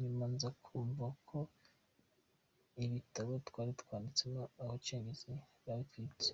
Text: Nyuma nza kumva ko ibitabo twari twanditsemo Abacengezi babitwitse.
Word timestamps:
Nyuma 0.00 0.24
nza 0.32 0.48
kumva 0.64 1.04
ko 1.28 1.38
ibitabo 2.84 3.32
twari 3.48 3.72
twanditsemo 3.80 4.42
Abacengezi 4.62 5.30
babitwitse. 5.66 6.30